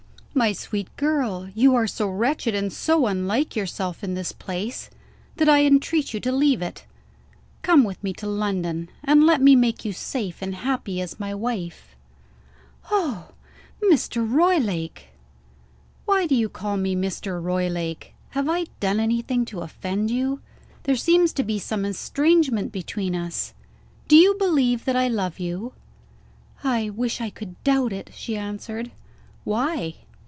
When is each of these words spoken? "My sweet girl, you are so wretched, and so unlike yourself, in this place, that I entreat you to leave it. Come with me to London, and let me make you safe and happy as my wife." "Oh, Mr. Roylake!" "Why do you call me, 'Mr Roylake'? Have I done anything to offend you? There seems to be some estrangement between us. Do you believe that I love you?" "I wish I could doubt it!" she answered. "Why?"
"My 0.33 0.53
sweet 0.53 0.95
girl, 0.95 1.49
you 1.53 1.75
are 1.75 1.85
so 1.85 2.07
wretched, 2.09 2.55
and 2.55 2.71
so 2.71 3.05
unlike 3.05 3.55
yourself, 3.57 4.01
in 4.03 4.13
this 4.13 4.31
place, 4.31 4.89
that 5.35 5.49
I 5.49 5.65
entreat 5.65 6.13
you 6.13 6.19
to 6.21 6.31
leave 6.31 6.61
it. 6.61 6.85
Come 7.63 7.83
with 7.83 8.01
me 8.01 8.13
to 8.13 8.27
London, 8.27 8.89
and 9.03 9.25
let 9.25 9.41
me 9.41 9.55
make 9.57 9.83
you 9.83 9.91
safe 9.91 10.41
and 10.41 10.55
happy 10.55 11.01
as 11.01 11.19
my 11.19 11.35
wife." 11.35 11.95
"Oh, 12.89 13.31
Mr. 13.83 14.25
Roylake!" 14.27 15.09
"Why 16.05 16.25
do 16.27 16.33
you 16.33 16.47
call 16.49 16.77
me, 16.77 16.95
'Mr 16.95 17.39
Roylake'? 17.43 18.13
Have 18.29 18.47
I 18.49 18.67
done 18.79 19.01
anything 19.01 19.43
to 19.45 19.59
offend 19.61 20.09
you? 20.09 20.39
There 20.83 20.95
seems 20.95 21.33
to 21.33 21.43
be 21.43 21.59
some 21.59 21.83
estrangement 21.83 22.71
between 22.71 23.15
us. 23.17 23.53
Do 24.07 24.15
you 24.15 24.33
believe 24.35 24.85
that 24.85 24.95
I 24.95 25.09
love 25.09 25.39
you?" 25.41 25.73
"I 26.63 26.89
wish 26.89 27.19
I 27.19 27.29
could 27.29 27.61
doubt 27.65 27.91
it!" 27.93 28.11
she 28.13 28.37
answered. 28.37 28.91
"Why?" 29.43 29.95